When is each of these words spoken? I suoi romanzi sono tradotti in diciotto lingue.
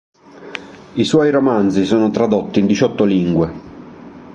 I 0.95 1.03
suoi 1.05 1.29
romanzi 1.29 1.85
sono 1.85 2.09
tradotti 2.09 2.59
in 2.59 2.65
diciotto 2.65 3.03
lingue. 3.03 3.51